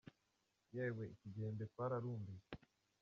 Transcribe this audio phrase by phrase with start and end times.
[0.75, 1.03] Yewe!
[1.13, 2.47] iki gihembwe twararumbije.